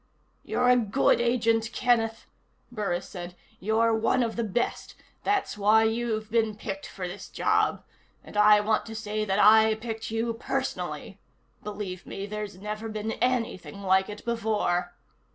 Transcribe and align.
"You're 0.43 0.67
a 0.67 0.75
good 0.77 1.21
agent, 1.21 1.69
Kenneth," 1.73 2.25
Burris 2.71 3.07
said. 3.07 3.35
"You're 3.59 3.93
one 3.93 4.23
of 4.23 4.35
the 4.35 4.43
best. 4.43 4.95
That's 5.23 5.59
why 5.59 5.83
you've 5.83 6.31
been 6.31 6.55
picked 6.55 6.87
for 6.87 7.07
this 7.07 7.29
job. 7.29 7.83
And 8.23 8.35
I 8.35 8.61
want 8.61 8.87
to 8.87 8.95
say 8.95 9.25
that 9.25 9.37
I 9.37 9.75
picked 9.75 10.09
you 10.09 10.33
personally. 10.33 11.19
Believe 11.61 12.07
me, 12.07 12.25
there's 12.25 12.57
never 12.57 12.89
been 12.89 13.11
anything 13.11 13.83
like 13.83 14.09
it 14.09 14.25
before." 14.25 14.95